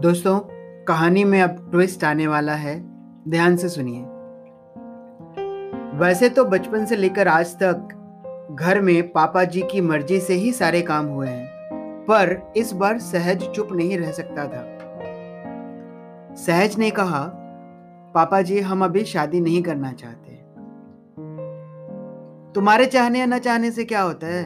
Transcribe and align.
दोस्तों, 0.00 0.40
कहानी 0.84 1.24
में 1.24 1.42
अब 1.42 1.70
ट्विस्ट 1.70 2.04
आने 2.04 2.26
वाला 2.26 2.52
है। 2.52 2.80
ध्यान 3.28 3.56
से 3.56 3.68
सुनिए। 3.68 4.00
वैसे 5.98 6.28
तो 6.28 6.44
बचपन 6.44 6.84
से 6.84 6.96
लेकर 6.96 7.28
आज 7.28 7.54
तक 7.54 8.56
घर 8.60 8.80
में 8.80 9.12
पापा 9.12 9.44
जी 9.44 9.62
की 9.62 9.80
मर्ज़ी 9.80 10.20
से 10.20 10.34
ही 10.34 10.52
सारे 10.52 10.82
काम 10.82 11.06
हुए 11.06 11.28
हैं, 11.28 11.46
पर 12.04 12.52
इस 12.56 12.72
बार 12.72 12.98
सहज 12.98 13.44
चुप 13.44 13.68
नहीं 13.72 13.98
रह 13.98 14.10
सकता 14.10 14.44
था। 14.44 14.64
सहज 16.34 16.78
ने 16.78 16.90
कहा, 16.90 17.22
पापा 18.14 18.42
जी, 18.42 18.60
हम 18.60 18.84
अभी 18.84 19.04
शादी 19.04 19.40
नहीं 19.40 19.62
करना 19.62 19.92
चाहते। 19.92 20.32
तुम्हारे 22.52 22.86
चाहने 22.86 23.18
या 23.18 23.26
न 23.26 23.38
चाहने 23.38 23.70
से 23.70 23.84
क्या 23.84 24.02
होता 24.02 24.26
है? 24.26 24.44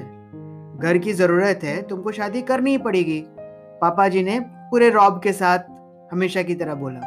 घर 0.78 0.98
की 0.98 1.12
ज़रूरत 1.12 1.60
है, 1.62 1.82
तुमको 1.82 2.12
शादी 2.12 2.42
करनी 2.42 2.70
ही 2.70 2.78
पड़ेगी। 2.78 3.24
पापा 3.80 4.08
जी 4.08 4.22
ने 4.22 4.53
पूरे 4.70 4.90
रॉब 4.90 5.20
के 5.22 5.32
साथ 5.32 5.58
हमेशा 6.12 6.42
की 6.42 6.54
तरह 6.54 6.74
बोला। 6.74 7.00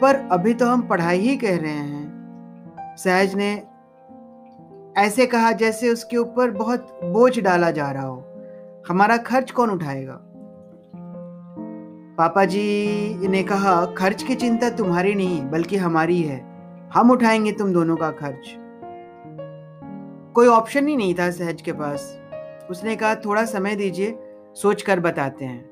पर 0.00 0.28
अभी 0.32 0.54
तो 0.54 0.66
हम 0.66 0.82
पढ़ाई 0.82 1.18
ही 1.18 1.36
कह 1.36 1.56
रहे 1.56 1.72
हैं। 1.72 2.08
सहज 2.98 3.34
ने 3.34 3.62
ऐसे 4.96 5.26
कहा 5.26 5.52
जैसे 5.52 5.88
उसके 5.88 6.16
ऊपर 6.16 6.50
बहुत 6.50 7.00
बोझ 7.04 7.40
डाला 7.40 7.70
जा 7.70 7.90
रहा 7.90 8.02
हो। 8.02 8.24
हमारा 8.88 9.16
खर्च 9.16 9.50
कौन 9.50 9.70
उठाएगा? 9.70 10.20
पापा 12.18 12.44
जी 12.44 13.28
ने 13.28 13.42
कहा, 13.42 13.86
खर्च 13.86 14.22
की 14.22 14.34
चिंता 14.34 14.70
तुम्हारी 14.70 15.14
नहीं, 15.14 15.50
बल्कि 15.50 15.76
हमारी 15.76 16.22
है। 16.22 16.46
हम 16.94 17.10
उठाएँगे 17.10 17.52
तुम 17.52 17.72
दोनों 17.72 17.96
का 17.96 18.10
खर्च। 18.10 18.56
कोई 20.34 20.46
ऑप्शन 20.46 20.88
ही 20.88 20.96
नहीं 20.96 21.14
था 21.14 21.30
सहज 21.30 21.62
के 21.62 21.72
पास। 21.72 22.20
उसने 22.70 22.96
कहा, 22.96 23.14
थोड़ा 23.14 23.44
समय 23.44 23.76
दीजिए 23.76 24.18
सोच 24.54 24.82
कर 24.82 25.00
बताते 25.00 25.44
हैं। 25.44 25.68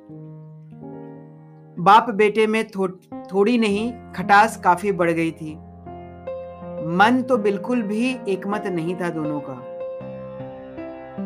बाप 1.79 2.11
बेटे 2.11 2.47
में 2.47 2.69
थो, 2.69 2.89
थोड़ी 3.33 3.59
नहीं 3.59 4.13
खटास 4.13 4.57
काफ़ी 4.57 4.93
बढ़ 4.93 5.11
गई 5.11 5.31
थी। 5.31 5.55
मन 6.87 7.25
तो 7.29 7.37
बिल्कुल 7.39 7.83
भी 7.83 8.19
एकमत 8.29 8.67
नहीं 8.67 8.97
था 8.97 9.11
दोनों 9.11 9.41
का। 9.41 9.55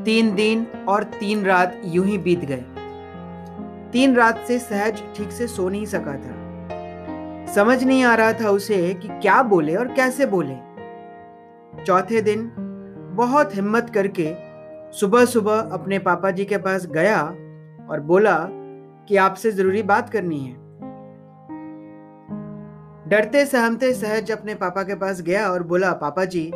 तीन 0.02 0.34
दिन 0.34 0.66
और 0.88 1.04
तीन 1.04 1.44
रात 1.44 1.80
यूँ 1.84 2.06
ही 2.06 2.18
बीत 2.18 2.44
गए। 2.44 2.64
तीन 3.92 4.16
रात 4.16 4.44
से 4.48 4.58
सहज 4.58 5.02
ठीक 5.16 5.30
से 5.30 5.46
सो 5.46 5.68
नहीं 5.68 5.86
सका 5.86 6.14
था। 6.14 6.36
समझ 7.54 7.84
नहीं 7.84 8.04
आ 8.04 8.14
रहा 8.14 8.32
था 8.32 8.50
उसे 8.50 8.94
कि 8.94 9.08
क्या 9.08 9.42
बोले 9.42 9.74
और 9.74 9.88
कैसे 9.88 10.26
बोले। 10.26 10.56
चौथे 11.84 12.20
दिन 12.20 12.52
बहुत 13.16 13.54
हिम्मत 13.56 13.90
करके 13.94 14.49
सुबह 14.92 15.24
सुबह 15.24 15.58
अपने 15.72 15.98
पापा 15.98 16.30
जी 16.30 16.44
के 16.44 16.56
पास 16.56 16.86
गया 16.86 17.20
और 17.90 18.00
बोला 18.00 18.38
कि 19.08 19.16
आपसे 19.16 19.50
ज़रूरी 19.52 19.82
बात 19.82 20.08
करनी 20.10 20.38
है। 20.38 20.54
डरते, 23.08 23.44
सहमते, 23.46 23.92
सहज 23.94 24.30
अपने 24.30 24.54
पापा 24.54 24.82
के 24.82 24.94
पास 24.94 25.20
गया 25.22 25.48
और 25.48 25.62
बोला, 25.62 25.92
पापा 25.92 26.24
जी, 26.24 26.50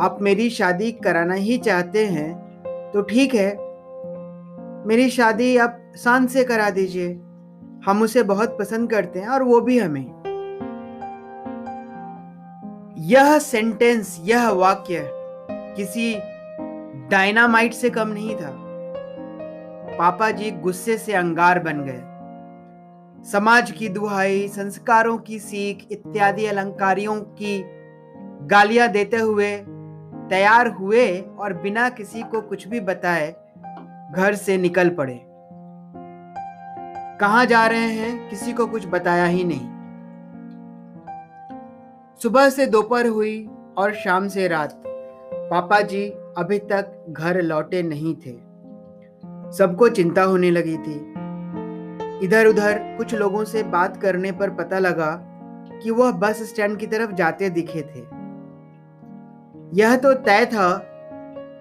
आप 0.00 0.18
मेरी 0.20 0.50
शादी 0.50 0.92
कराना 0.92 1.34
ही 1.34 1.58
चाहते 1.58 2.06
हैं 2.06 2.32
तो 2.94 3.02
ठीक 3.02 3.34
है। 3.34 3.50
मेरी 4.86 5.08
शादी 5.10 5.56
आप 5.56 5.80
शान 5.96 6.26
से 6.26 6.44
करा 6.44 6.70
दीजिए। 6.70 7.12
हम 7.86 8.02
उसे 8.02 8.22
बहुत 8.22 8.56
पसंद 8.58 8.90
करते 8.90 9.18
हैं 9.18 9.28
और 9.28 9.42
वो 9.42 9.60
भी 9.60 9.78
हमें। 9.78 10.06
यह 12.98 13.38
सेंटेंस 13.38 14.18
यह 14.24 14.48
वाक्य 14.48 15.10
किसी 15.76 16.14
डायनामाइट 17.10 17.72
से 17.72 17.90
कम 17.90 18.08
नहीं 18.08 18.36
था। 18.36 18.64
पापा 19.98 20.30
जी 20.30 20.50
गुस्से 20.50 20.98
से 20.98 21.12
अंगार 21.12 21.58
बन 21.58 21.84
गए। 21.84 22.02
समाज 23.30 23.70
की 23.70 23.88
दुहाई, 23.88 24.48
संस्कारों 24.48 25.18
की 25.18 25.38
सीख, 25.38 25.86
इत्यादि 25.90 26.46
अलंकारियों 26.46 27.20
की 27.20 27.64
गालियाँ 28.46 28.88
देते 28.88 29.16
हुए 29.16 29.56
तैयार 30.30 30.66
हुए 30.68 31.20
और 31.38 31.52
बिना 31.52 31.88
किसी 31.88 32.22
को 32.22 32.40
कुछ 32.40 32.68
भी 32.68 32.80
बताए 32.80 33.34
घर 34.16 34.34
से 34.34 34.56
निकल 34.56 34.88
पड़े। 34.88 35.20
कहा 37.20 37.44
जा 37.44 37.66
रहे 37.66 37.78
हैं? 37.78 38.30
किसी 38.30 38.52
को 38.52 38.66
कुछ 38.66 38.86
बताया 38.86 39.24
ही 39.24 39.44
नहीं। 39.44 39.74
सुबह 42.22 42.48
से 42.48 42.66
दोपहर 42.66 43.06
हुई 43.06 43.50
और 43.78 43.94
शाम 43.94 44.28
से 44.28 44.48
रात। 44.48 44.82
पापा 45.50 45.80
जी 45.80 46.12
अभी 46.38 46.58
तक 46.58 47.06
घर 47.10 47.42
लौटे 47.42 47.82
नहीं 47.82 48.14
थे। 48.14 48.32
सबको 49.52 49.88
चिंता 49.88 50.22
होने 50.22 50.50
लगी 50.50 50.76
थी। 50.76 51.14
इधर 52.26 52.46
उधर 52.46 52.78
कुछ 52.98 53.14
लोगों 53.14 53.44
से 53.44 53.62
बात 53.62 53.96
करने 53.96 54.32
पर 54.32 54.50
पता 54.50 54.78
लगा 54.78 55.10
कि 55.82 55.90
वह 55.90 56.12
बस 56.12 56.42
स्टैंड 56.42 56.78
की 56.78 56.86
तरफ़ 56.86 57.12
जाते 57.12 57.50
दिखे 57.50 57.80
थे। 57.80 58.00
यह 59.82 59.96
तो 59.96 60.14
तय 60.14 60.46
था 60.46 60.82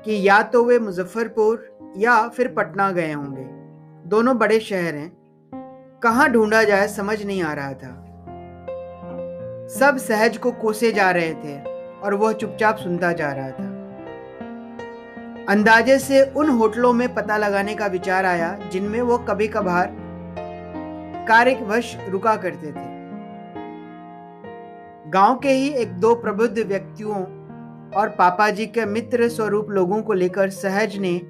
कि 0.06 0.28
या 0.28 0.44
तो 0.44 0.63
वे 0.63 0.79
मुजफ्फरपुर 0.79 1.78
या 1.97 2.28
फिर 2.28 2.47
पटना 2.47 2.91
गए 2.91 3.11
होंगे। 3.11 3.45
दोनों 4.09 4.38
बड़े 4.38 4.59
शहर 4.59 4.95
हैं। 4.95 5.17
कहाँ 6.03 6.29
ढूंढा 6.29 6.63
जाए 6.63 6.88
समझ 6.88 7.23
नहीं 7.25 7.44
आ 7.44 7.53
रहा 7.53 7.73
था। 7.73 8.00
सब 9.67 9.97
सहज 9.97 10.38
को 10.38 10.51
कोसे 10.51 10.91
जा 10.91 11.11
रहे 11.11 11.34
थे 11.34 11.61
और 12.00 12.13
वह 12.13 12.34
चुपचाप 12.34 12.78
सुनता 12.78 13.11
जा 13.11 13.31
रहा 13.31 13.51
था। 13.51 13.72
अंदाजे 15.50 16.00
से 16.00 16.22
उन 16.31 16.50
होटलों 16.50 16.94
में 16.94 17.14
पता 17.14 17.38
लगाने 17.38 17.76
का 17.76 17.88
विचार 17.88 18.26
आया 18.26 18.59
जिनमें 18.72 19.02
वो 19.02 19.18
कभी 19.18 19.48
कभार 19.48 19.96
कार्यवश 21.28 21.98
रुका 22.09 22.36
करते 22.36 22.68
थे। 22.68 22.86
गाँव 25.09 25.40
के 25.40 25.50
ही 25.50 25.70
एक 25.70 25.94
दो 25.94 26.16
प्रबुद्ध 26.16 26.59
व्यक्तियों 26.59 27.16
और 27.92 28.09
पापा 28.09 28.50
जी 28.50 28.66
के 28.66 28.86
मित्र 28.86 29.30
स्वरूप 29.30 29.70
लोगों 29.70 30.02
को 30.02 30.14
लेकर 30.14 30.50
सहज 30.50 30.98
ने 30.98 31.22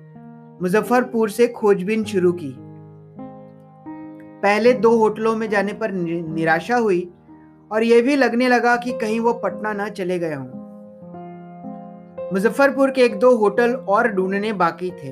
मुजफ्फरपुर 0.62 1.30
से 1.30 1.48
खोजबीन 1.48 2.04
शुरू 2.04 2.32
की। 2.34 2.56
पहले 4.42 4.74
दो 4.74 4.98
होटलों 4.98 5.36
में 5.36 5.50
जाने 5.50 5.74
पर 5.74 5.92
निराशा 5.92 6.76
हुई 6.76 7.10
और 7.72 7.84
यह 7.84 8.02
भी 8.02 8.16
लगने 8.16 8.48
लगा 8.48 8.76
कि 8.76 8.92
कहीं 8.92 9.20
वो 9.20 9.34
पटना 9.34 9.74
न 9.74 9.90
चले 9.90 10.20
गए 10.20 10.34
हों। 10.34 10.63
मुजफ्फरपुर 12.34 12.92
के 12.92 13.02
एक 13.02 13.20
दो 13.20 13.36
होटल 13.38 13.74
और 13.74 14.08
ढूँढने 14.08 14.54
बाकी 14.54 14.90
थे। 14.92 15.12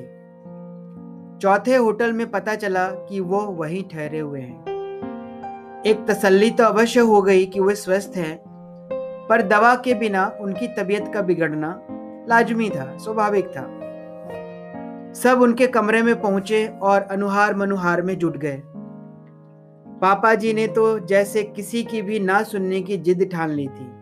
चौथे 1.38 1.76
होटल 1.76 2.12
में 2.12 2.30
पता 2.30 2.54
चला 2.54 2.86
कि 2.90 3.20
वो 3.20 3.40
वहीं 3.40 3.82
ठहरे 3.84 4.18
हुए 4.18 4.40
हैं। 4.40 5.82
एक 5.86 6.04
तसल्ली 6.08 6.50
तो 6.50 6.64
अवश्य 6.64 7.00
हो 7.00 7.22
गई 7.22 7.46
कि 7.46 7.60
वे 7.60 7.74
स्वस्थ 7.74 8.16
हैं, 8.16 8.40
पर 9.28 9.42
दवा 9.42 9.74
के 9.74 9.94
बिना 9.94 10.38
उनकी 10.40 10.68
तबीयत 10.68 11.10
का 11.14 11.22
बिगड़ना 11.22 11.86
लाजमी 12.28 12.70
था, 12.70 12.98
स्वाभाविक 12.98 13.46
था। 13.46 13.64
सब 15.12 15.42
उनके 15.42 15.66
कमरे 15.66 16.02
में 16.02 16.20
पहुँचे 16.20 16.66
और 16.82 17.02
अनुहार 17.02 17.54
मनुहार 17.54 18.02
में 18.02 18.18
जुट 18.18 18.36
गए। 18.36 18.62
पापा 20.00 20.34
जी 20.34 20.52
ने 20.52 20.66
तो 20.66 20.98
जैसे 20.98 21.42
किसी 21.42 21.82
की 21.82 22.02
भी 22.02 22.20
ना 22.20 22.42
सुनने 22.42 22.80
की 22.80 22.96
जिद 22.96 23.28
ठान 23.32 23.50
ली 23.50 23.68
थी। 23.68 24.01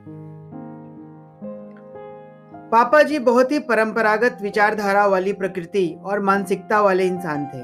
पापा 2.73 3.03
जी 3.03 3.19
बहुत 3.19 3.53
ही 3.53 3.59
परंपरागत 3.59 4.39
विचारधारा 4.43 5.07
वाली 5.07 5.33
प्रकृति 5.33 5.87
और 6.05 6.21
मानसिकता 6.21 6.81
वाले 6.81 7.07
इंसान 7.07 7.45
थे। 7.47 7.63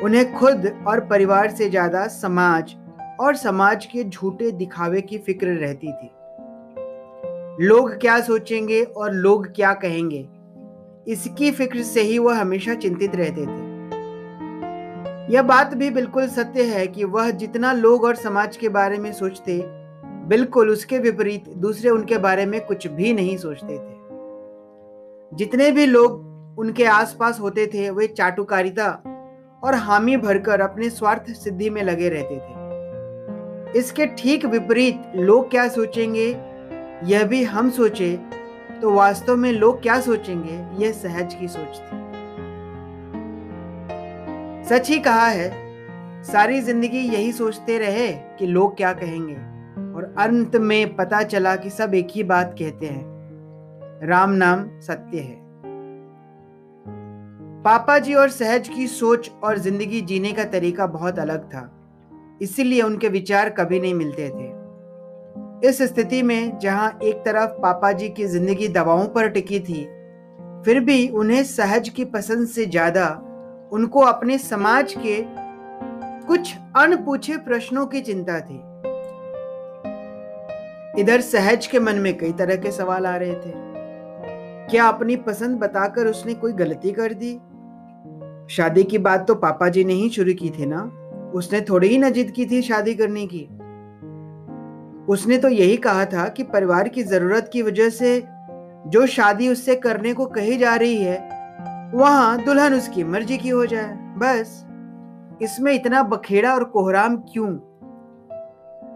उन्हें 0.00 0.32
खुद 0.34 0.66
और 0.88 1.00
परिवार 1.06 1.50
से 1.50 1.68
ज़्यादा 1.70 2.06
समाज 2.08 2.74
और 3.20 3.36
समाज 3.36 3.86
के 3.86 4.04
झूठे 4.04 4.50
दिखावे 4.52 5.00
की 5.00 5.18
फ़िक्र 5.18 5.46
रहती 5.54 5.92
थी। 5.92 6.10
लोग 7.60 7.90
क्या 8.00 8.20
सोचेंगे 8.20 8.82
और 8.82 9.12
लोग 9.14 9.46
क्या 9.54 9.72
कहेंगे, 9.74 10.24
इसकी 11.06 11.50
फ़िक्र 11.50 11.82
से 11.82 12.02
ही 12.02 12.18
वह 12.18 12.40
हमेशा 12.40 12.74
चिंतित 12.76 13.16
रहते 13.16 13.46
थे। 13.46 13.60
यह 15.34 15.42
बात 15.42 15.74
भी 15.74 15.90
बिल्कुल 15.90 16.28
सत्य 16.28 16.62
है 16.66 16.86
कि 16.86 17.04
वह 17.06 17.30
जितना 17.32 17.72
लोग 17.72 18.04
और 18.04 18.14
समाज 18.16 18.56
के 18.56 18.68
बारे 18.70 18.98
में 18.98 19.12
सोचते, 19.12 19.60
बिल्कुल 20.28 20.70
उसके 20.70 20.98
विपरीत 20.98 21.48
दूसरे 21.58 21.90
उनके 21.90 22.18
बारे 22.18 22.46
में 22.46 22.60
कुछ 22.60 22.86
भी 22.88 23.12
नहीं 23.12 23.36
सोचते 23.36 23.78
थे। 23.78 23.91
जितने 25.32 25.70
भी 25.70 25.86
लोग 25.86 26.58
उनके 26.58 26.84
आसपास 26.84 27.38
होते 27.40 27.66
थे, 27.66 27.88
वे 27.90 28.06
चाटुकारिता 28.08 28.88
और 29.64 29.74
हामी 29.74 30.16
भरकर 30.16 30.60
अपने 30.60 30.90
स्वार्थ 30.90 31.30
सिद्धि 31.34 31.70
में 31.70 31.82
लगे 31.82 32.08
रहते 32.08 32.36
थे। 32.36 33.78
इसके 33.78 34.06
ठीक 34.16 34.44
विपरीत 34.46 35.12
लोग 35.16 35.50
क्या 35.50 35.66
सोचेंगे? 35.68 36.26
यह 37.04 37.24
भी 37.24 37.42
हम 37.44 37.70
सोचे 37.70 38.16
तो 38.82 38.90
वास्तव 38.90 39.36
में 39.36 39.52
लोग 39.52 39.82
क्या 39.82 40.00
सोचेंगे? 40.00 40.84
यह 40.84 40.92
सहज 40.92 41.34
की 41.34 41.48
सोच 41.48 41.78
थी। 41.78 42.00
सच 44.68 44.88
ही 44.88 44.98
कहा 44.98 45.26
है, 45.26 45.50
सारी 46.24 46.60
ज़िंदगी 46.60 46.98
यही 46.98 47.32
सोचते 47.32 47.78
रहे 47.78 48.12
कि 48.38 48.46
लोग 48.46 48.76
क्या 48.76 48.92
कहेंगे, 48.92 49.34
और 49.94 50.14
अंत 50.18 50.56
में 50.56 50.94
पता 50.96 51.22
चला 51.22 51.56
कि 51.56 51.70
सब 51.70 51.94
एक 51.94 52.08
ही 52.10 52.22
बात 52.24 52.54
कहते 52.58 52.86
हैं। 52.86 53.11
राम 54.02 54.30
नाम 54.32 54.64
सत्य 54.80 55.18
है। 55.18 55.36
पापा 57.64 57.98
जी 57.98 58.14
और 58.14 58.28
सहज 58.30 58.68
की 58.68 58.86
सोच 58.86 59.30
और 59.44 59.58
ज़िंदगी 59.58 60.00
जीने 60.00 60.32
का 60.32 60.44
तरीका 60.44 60.86
बहुत 60.88 61.18
अलग 61.18 61.44
था, 61.44 61.62
इसीलिए 62.42 62.82
उनके 62.82 63.08
विचार 63.08 63.50
कभी 63.50 63.80
नहीं 63.80 63.94
मिलते 63.94 64.28
थे। 64.30 65.68
इस 65.68 65.82
स्थिति 65.84 66.22
में 66.22 66.58
जहाँ 66.58 66.98
एक 67.04 67.22
तरफ़ 67.24 67.50
पापा 67.62 67.92
जी 67.92 68.08
की 68.08 68.26
ज़िंदगी 68.26 68.68
दवाओं 68.70 69.06
पर 69.08 69.28
टिकी 69.28 69.60
थी, 69.60 69.84
फिर 70.64 70.80
भी 70.80 71.08
उन्हें 71.10 71.42
सहज 71.44 71.88
की 71.88 72.04
पसंद 72.10 72.48
से 72.48 72.66
ज़्यादा 72.66 73.08
उनको 73.72 74.00
अपने 74.02 74.38
समाज 74.40 74.94
के 74.98 75.22
कुछ 76.26 76.54
अनपूछे 76.76 77.36
प्रश्नों 77.40 77.86
की 77.86 78.00
चिंता 78.02 78.40
थी। 78.40 78.62
इधर 81.00 81.20
सहज 81.22 81.66
के 81.66 81.78
मन 81.80 81.98
में 81.98 82.16
कई 82.18 82.32
तरह 82.32 82.56
के 82.56 82.70
सवाल 82.72 83.06
आ 83.06 83.16
रहे 83.16 83.34
थे। 83.34 83.70
क्या 84.70 84.88
अपनी 84.88 85.16
पसंद 85.16 85.58
बताकर 85.58 86.06
उसने 86.06 86.34
कोई 86.34 86.52
गलती 86.52 86.92
कर 86.92 87.12
दी? 87.12 87.40
शादी 88.54 88.84
की 88.84 88.98
बात 88.98 89.28
तो 89.28 89.34
पापा 89.34 89.68
जी 89.68 89.84
ने 89.84 89.92
ही 89.92 90.08
शुरू 90.08 90.32
की 90.32 90.50
थी 90.50 90.66
ना? 90.66 90.82
उसने 91.34 91.60
थोड़ी 91.60 91.88
ही 91.88 91.98
न 91.98 92.10
जिद 92.10 92.30
की 92.30 92.46
थी 92.46 92.62
शादी 92.62 92.94
करने 92.94 93.26
की। 93.26 93.48
उसने 95.12 95.38
तो 95.38 95.48
यही 95.48 95.76
कहा 95.76 96.04
था 96.04 96.28
कि 96.28 96.42
परिवार 96.42 96.88
की 96.88 97.02
ज़रूरत 97.02 97.50
की 97.52 97.62
वजह 97.62 97.88
से 97.90 98.24
जो 98.86 99.06
शादी 99.06 99.48
उससे 99.48 99.76
करने 99.76 100.14
को 100.14 100.26
कही 100.26 100.56
जा 100.56 100.76
रही 100.76 100.96
है, 100.96 101.18
वहाँ 101.94 102.44
दुल्हन 102.44 102.74
उसकी 102.74 103.04
मर्ज़ी 103.04 103.38
की 103.38 103.48
हो 103.48 103.66
जाए, 103.66 103.92
बस। 103.92 104.66
इसमें 105.42 105.72
इतना 105.72 106.02
बखेड़ा 106.02 106.54
और 106.54 106.64
कोहराम 106.64 107.16
क्यों? 107.16 107.48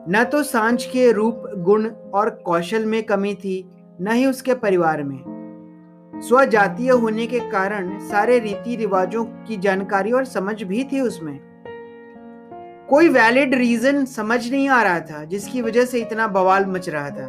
न 0.09 0.25
तो 0.33 0.43
साँझ 0.43 0.85
के 0.85 1.13
रूप, 1.13 1.43
गुण 1.57 1.91
और 1.91 2.31
कौशल 2.31 2.85
में 2.85 3.03
कमी 3.03 3.35
थी, 3.35 3.71
न 4.01 4.13
ही 4.13 4.27
उसके 4.27 4.55
परिवार 4.55 5.03
में। 5.03 5.36
स्वजातीय 6.21 6.91
होने 6.91 7.27
के 7.27 7.41
कारण 7.41 7.99
सारे 7.99 8.39
रीति 8.39 8.77
रिवाजों 8.77 9.25
की 9.25 9.57
जानकारी 9.57 10.13
और 10.13 10.25
समझ 10.25 10.63
भी 10.63 10.85
थी 10.85 11.01
उसमें। 11.01 11.41
कोई 12.91 13.09
वैलिड 13.09 13.55
रीजन 13.55 14.05
समझ 14.05 14.51
नहीं 14.51 14.69
आ 14.69 14.83
रहा 14.83 15.01
था, 15.01 15.25
जिसकी 15.25 15.63
वजह 15.63 15.85
से 15.85 16.01
इतना 16.01 16.29
बवाल 16.29 16.67
मच 16.67 16.89
रहा 16.89 17.11
था। 17.11 17.29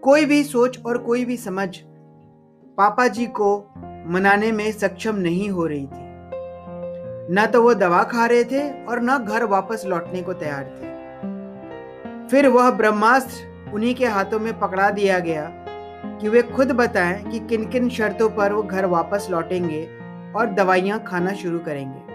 कोई 0.00 0.24
भी 0.24 0.44
सोच 0.44 0.84
और 0.86 0.98
कोई 0.98 1.24
भी 1.24 1.36
समझ 1.36 1.76
पापा 2.76 3.08
जी 3.08 3.26
को 3.26 3.68
मनाने 4.06 4.52
में 4.52 4.72
सक्षम 4.72 5.16
नहीं 5.16 5.48
हो 5.48 5.66
रही 5.66 5.86
थी। 5.86 6.10
न 7.34 7.50
तो 7.52 7.62
वो 7.62 7.74
दवा 7.74 8.02
खा 8.02 8.26
रहे 8.26 8.44
थे 8.44 8.84
और 8.84 9.00
न 9.02 9.18
घर 9.18 9.44
वापस 9.44 9.82
लौटने 9.86 10.22
को 10.22 10.32
तैयार 10.32 10.64
थे। 10.64 10.90
फिर 12.28 12.48
वह 12.48 12.70
ब्रह्मास्त्र 12.70 13.70
उन्हीं 13.74 13.94
के 13.94 14.06
हाथों 14.06 14.40
में 14.40 14.58
पकड़ा 14.58 14.90
दिया 14.90 15.18
गया 15.18 15.59
कि 16.20 16.28
वे 16.28 16.42
खुद 16.42 16.72
बताएँ 16.72 17.22
कि 17.24 17.38
किन 17.40 17.68
किन 17.68 17.88
शर्तों 17.88 18.28
पर 18.30 18.52
वो 18.52 18.62
घर 18.62 18.86
वापस 18.86 19.28
लौटेंगे 19.30 19.88
और 20.36 20.46
दवाइयाँ 20.46 21.04
खाना 21.04 21.32
शुरू 21.32 21.58
करेंगे। 21.58 22.10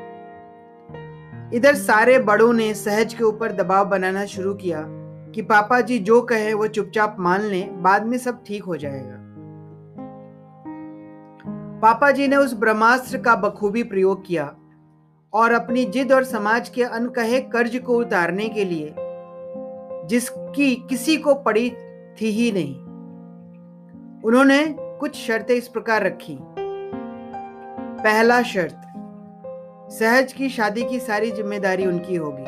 इधर 1.57 1.75
सारे 1.75 2.19
बड़ों 2.19 2.53
ने 2.53 2.73
सहज 2.73 3.13
के 3.13 3.23
ऊपर 3.23 3.51
दबाव 3.51 3.85
बनाना 3.85 4.25
शुरू 4.25 4.53
किया 4.53 4.85
कि 5.35 5.41
पापा 5.41 5.81
जी 5.81 5.99
जो 5.99 6.21
कहे 6.21 6.53
वो 6.53 6.67
चुपचाप 6.67 7.15
मान 7.19 7.41
लें, 7.41 7.81
बाद 7.83 8.05
में 8.05 8.17
सब 8.17 8.43
ठीक 8.47 8.63
हो 8.63 8.77
जाएगा। 8.77 9.15
पापा 11.81 12.11
जी 12.11 12.27
ने 12.27 12.35
उस 12.35 12.53
ब्रह्मास्त्र 12.53 13.17
का 13.17 13.35
बखूबी 13.35 13.83
प्रयोग 13.83 14.25
किया 14.27 14.55
और 15.33 15.51
अपनी 15.51 15.85
जिद 15.85 16.11
और 16.11 16.23
समाज 16.23 16.69
के 16.69 16.83
अनकहे 16.83 17.39
कर्ज 17.39 17.77
को 17.77 17.97
उतारने 17.97 18.49
के 18.49 18.65
लिए, 18.65 18.95
जिसकी 20.07 20.75
किसी 20.75 21.17
को 21.17 21.35
पड़ी 21.35 21.69
थी 22.21 22.29
ही 22.29 22.51
नहीं। 22.51 22.84
उन्होंने 24.25 24.63
कुछ 24.99 25.15
शर्तें 25.15 25.55
इस 25.55 25.67
प्रकार 25.67 26.03
रखी। 26.03 26.37
पहला 28.03 28.41
शर्त, 28.43 28.81
सहज 29.91 30.33
की 30.33 30.49
शादी 30.49 30.83
की 30.83 30.99
सारी 30.99 31.31
ज़िम्मेदारी 31.31 31.85
उनकी 31.85 32.15
होगी। 32.15 32.45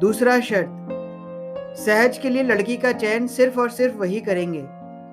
दूसरा 0.00 0.40
शर्त, 0.40 0.68
सहज 1.78 2.18
के 2.18 2.30
लिए 2.30 2.42
लड़की 2.42 2.76
का 2.76 2.92
चयन 2.92 3.26
सिर्फ़ 3.26 3.60
और 3.60 3.70
सिर्फ़ 3.70 3.96
वही 3.96 4.20
करेंगे। 4.20 4.64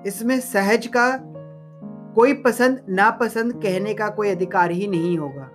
इसमें 0.08 0.40
सहज 0.40 0.86
का 0.86 1.08
कोई 2.14 2.32
पसंद, 2.32 2.80
नापसंद 2.88 3.52
कहने 3.52 3.94
का 3.94 4.08
कोई 4.08 4.30
अधिकार 4.30 4.70
ही 4.70 4.86
नहीं 4.86 5.18
होगा। 5.18 5.50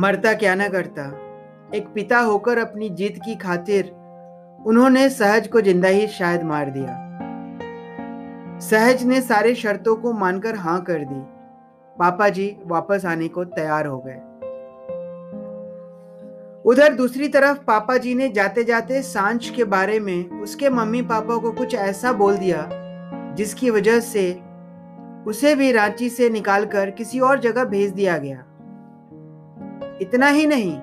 मरता 0.00 0.34
क्या 0.34 0.54
ना 0.54 0.68
करता, 0.68 1.10
एक 1.74 1.92
पिता 1.94 2.20
होकर 2.20 2.58
अपनी 2.58 2.88
जीत 2.90 3.18
की 3.24 3.36
खातिर 3.36 3.90
उन्होंने 4.66 5.08
सहज 5.10 5.48
को 5.48 5.60
ज़िंदा 5.60 5.88
ही 5.88 6.06
शायद 6.08 6.42
मार 6.42 6.70
दिया। 6.70 7.09
सहज 8.60 9.02
ने 9.04 9.20
सारे 9.20 9.54
शर्तों 9.54 9.94
को 9.96 10.12
मानकर 10.12 10.54
हाँ 10.54 10.80
कर 10.80 11.04
दी। 11.04 11.20
पापा 11.96 12.28
जी 12.28 12.56
वापस 12.66 13.04
आने 13.04 13.28
को 13.28 13.44
तैयार 13.44 13.86
हो 13.86 13.98
गए। 14.06 14.16
उधर 16.64 16.94
दूसरी 16.94 17.28
तरफ़ 17.28 17.58
पापा 17.58 17.96
जी 17.96 18.14
ने 18.14 18.28
जाते 18.28 18.64
जाते 18.64 19.00
सांच 19.02 19.48
के 19.48 19.64
बारे 19.64 19.98
में 20.00 20.40
उसके 20.40 20.70
मम्मी 20.70 21.02
पापा 21.02 21.36
को 21.36 21.52
कुछ 21.52 21.74
ऐसा 21.74 22.12
बोल 22.12 22.36
दिया, 22.36 22.68
जिसकी 23.36 23.70
वजह 23.70 24.00
से 24.00 24.30
उसे 25.26 25.54
भी 25.54 25.72
रांची 25.72 26.08
से 26.10 26.28
निकालकर 26.30 26.90
किसी 26.90 27.20
और 27.20 27.38
जगह 27.38 27.64
भेज 27.64 27.90
दिया 27.90 28.18
गया। 28.18 28.44
इतना 30.02 30.28
ही 30.28 30.46
नहीं, 30.46 30.76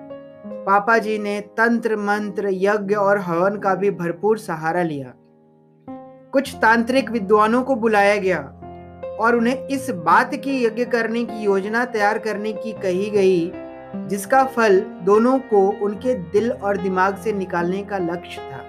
पापा 0.65 0.97
जी 0.97 1.17
ने 1.19 1.39
तंत्र 1.57 1.95
मंत्र 1.97 2.49
यज्ञ 2.51 2.95
और 2.95 3.19
हवन 3.19 3.57
का 3.57 3.75
भी 3.75 3.91
भरपूर 3.91 4.37
सहारा 4.37 4.83
लिया। 4.83 5.13
कुछ 6.33 6.55
तांत्रिक 6.55 7.11
विद्वानों 7.11 7.61
को 7.63 7.75
बुलाया 7.75 8.15
गया 8.15 8.39
और 9.19 9.35
उन्हें 9.35 9.67
इस 9.67 9.89
बात 9.89 10.35
की 10.35 10.65
यज्ञ 10.65 10.85
करने 10.85 11.23
की 11.25 11.43
योजना 11.43 11.85
तैयार 11.85 12.17
करने 12.17 12.53
की 12.53 12.71
कही 12.71 13.09
गई, 13.09 13.51
जिसका 14.07 14.43
फल 14.45 14.79
दोनों 14.79 15.39
को 15.39 15.67
उनके 15.85 16.13
दिल 16.13 16.51
और 16.51 16.77
दिमाग 16.77 17.17
से 17.17 17.33
निकालने 17.33 17.83
का 17.83 17.97
लक्ष्य 17.97 18.41
था। 18.41 18.63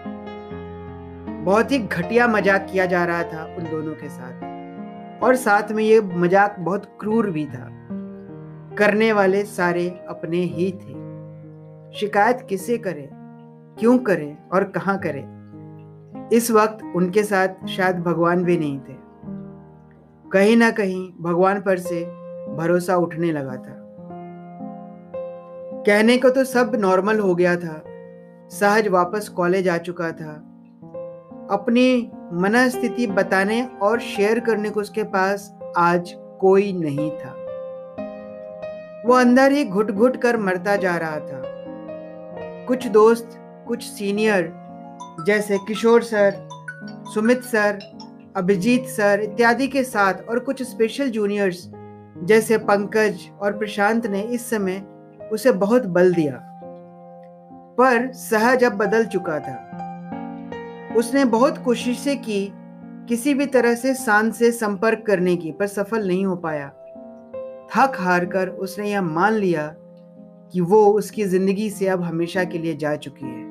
बहुत 1.45 1.73
ही 1.73 1.79
घटिया 1.79 2.29
मज़ाक 2.29 2.67
किया 2.73 2.87
जा 2.87 3.05
रहा 3.05 3.23
था 3.23 3.45
उन 3.59 3.65
दोनों 3.65 3.95
के 3.95 4.09
साथ। 4.09 5.23
और 5.23 5.37
साथ 5.37 5.73
में 5.73 5.85
ये 5.85 6.01
मज़ाक 6.01 6.57
बहुत 6.59 6.85
क्रूर 7.01 7.31
भी 7.31 7.47
था। 7.47 7.69
करने 8.79 9.13
वाले 9.13 9.43
सारे 9.45 9.89
अपने 10.09 10.37
ही 10.37 10.71
थे। 10.73 10.97
शिकायत 11.99 12.47
किसे 12.49 12.79
करें, 12.79 13.09
क्यों 13.79 13.99
करें 13.99 14.37
और 14.49 14.65
कहाँ 14.65 14.99
करें? 14.99 15.38
इस 16.33 16.51
वक्त 16.51 16.79
उनके 16.97 17.23
साथ 17.23 17.67
शायद 17.67 17.97
भगवान 17.97 18.45
भी 18.45 18.59
नहीं 18.59 18.79
थे। 18.79 18.97
कहीं 20.33 20.57
ना 20.57 20.71
कहीं 20.71 21.13
भगवान 21.21 21.61
पर 21.61 21.79
से 21.79 22.05
भरोसा 22.57 22.97
उठने 22.97 23.33
लगा 23.33 23.57
था। 23.57 23.75
कहने 25.87 26.19
को 26.19 26.31
तो 26.31 26.45
सब 26.45 26.73
नॉर्मल 26.75 27.19
हो 27.19 27.35
गया 27.35 27.57
था। 27.57 27.83
सहज 28.49 28.89
वापस 28.89 29.29
कॉलेज 29.29 29.69
आ 29.69 29.79
चुका 29.79 30.11
था। 30.11 30.33
अपनी 31.51 32.11
मनस्थिति 32.33 33.07
बताने 33.07 33.69
और 33.83 34.01
शेयर 34.01 34.41
करने 34.41 34.71
को 34.71 34.81
उसके 34.81 35.03
पास 35.03 35.59
आज 35.77 36.15
कोई 36.41 36.73
नहीं 36.73 37.11
था। 37.11 37.35
वो 39.07 39.15
अंदर 39.15 39.53
ही 39.53 39.65
घुट 39.65 39.91
घुट 39.91 40.17
कर 40.17 40.37
मरता 40.37 40.77
जा 40.77 40.97
रहा 40.97 41.19
था। 41.21 41.43
कुछ 42.67 42.87
दोस्त, 42.89 43.31
कुछ 43.69 43.83
सीनियर 43.83 44.68
जैसे 45.27 45.59
Kishore 45.59 46.03
sir, 46.03 46.49
Sumit 47.15 47.43
sir, 47.43 47.79
Abhijeet 48.37 48.85
sir 48.87 49.21
इत्यादि 49.21 49.69
के 49.69 49.85
साथ 49.85 50.15
और 50.31 50.39
कुछ 50.39 50.63
स्पेशल 50.63 51.11
जूनियर्स 51.11 51.71
जैसे 52.25 52.59
पंकज 52.59 53.31
और 53.41 53.59
प्रशांत 53.59 54.07
ने 54.07 54.21
इस 54.21 54.51
समय 54.51 54.83
उसे 55.33 55.53
बहुत 55.53 55.87
बल 55.87 56.15
दिया। 56.15 56.41
पर 57.79 58.13
सहज 58.13 58.65
अब 58.65 58.73
बदल 58.73 59.05
चुका 59.05 59.39
था। 59.39 60.95
उसने 60.97 61.25
बहुत 61.25 61.59
कोशिशें 61.59 62.23
की 62.23 62.53
किसी 63.09 63.35
भी 63.35 63.47
तरह 63.47 63.75
से 63.75 63.95
शान 63.95 64.31
से 64.31 64.53
संपर्क 64.53 65.05
करने 65.07 65.37
की, 65.37 65.53
पर 65.53 65.67
सफल 65.67 66.09
नहीं 66.09 66.27
हो 66.27 66.37
पाया। 66.37 66.69
थक 67.75 67.93
हार 67.97 68.27
कर 68.27 68.49
उसने 68.49 68.91
यह 68.91 69.03
मान 69.03 69.33
लिया 69.33 69.75
कि 70.53 70.61
वो 70.61 70.87
उसकी 70.87 71.25
ज़िंदगी 71.25 71.71
से 71.71 71.89
अब 71.89 72.03
हमेशा 72.03 72.45
के 72.45 72.59
लिए 72.59 72.77
जा 72.77 72.97
चुकी 72.97 73.27
है। 73.27 73.48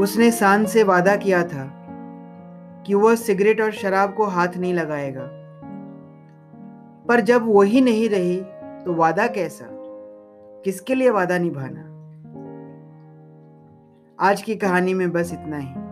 उसने 0.00 0.30
शान 0.30 0.66
से 0.66 0.82
वादा 0.82 1.16
किया 1.16 1.42
था 1.42 1.86
कि 2.86 2.94
वह 2.94 3.14
सिगरेट 3.14 3.60
और 3.60 3.72
शराब 3.72 4.14
को 4.14 4.24
हाथ 4.24 4.48
नहीं 4.56 4.74
लगाएगा। 4.74 5.28
पर 7.08 7.20
जब 7.20 7.42
वही 7.46 7.80
नहीं 7.80 8.08
रही 8.08 8.40
तो 8.84 8.94
वादा 8.94 9.26
कैसा? 9.26 9.66
किसके 10.64 10.94
लिए 10.94 11.10
वादा 11.10 11.38
निभाना? 11.38 11.86
आज 14.20 14.42
की 14.42 14.56
कहानी 14.56 14.94
में 14.94 15.10
बस 15.10 15.32
इतना 15.32 15.56
ही। 15.56 15.89